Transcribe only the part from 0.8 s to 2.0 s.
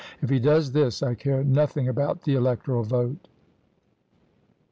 I care nothing